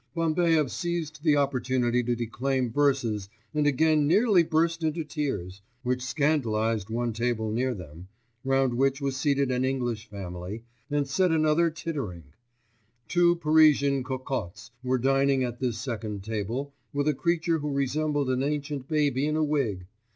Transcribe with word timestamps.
Bambaev 0.15 0.71
seized 0.71 1.21
the 1.21 1.37
opportunity 1.37 2.01
to 2.01 2.15
declaim 2.15 2.71
verses 2.71 3.29
and 3.53 3.67
again 3.67 4.07
nearly 4.07 4.41
burst 4.41 4.81
into 4.81 5.03
tears, 5.03 5.61
which 5.83 6.01
scandalised 6.03 6.89
one 6.89 7.13
table 7.13 7.51
near 7.51 7.75
them, 7.75 8.07
round 8.43 8.73
which 8.73 8.99
was 8.99 9.15
seated 9.15 9.51
an 9.51 9.63
English 9.63 10.07
family, 10.07 10.63
and 10.89 11.07
set 11.07 11.29
another 11.29 11.69
tittering; 11.69 12.23
two 13.07 13.35
Parisian 13.35 14.03
cocottes 14.03 14.71
were 14.81 14.97
dining 14.97 15.43
at 15.43 15.59
this 15.59 15.77
second 15.77 16.23
table 16.23 16.73
with 16.91 17.07
a 17.07 17.13
creature 17.13 17.59
who 17.59 17.69
resembled 17.71 18.31
an 18.31 18.41
ancient 18.41 18.87
baby 18.87 19.27
in 19.27 19.35
a 19.35 19.43
wig. 19.43 19.85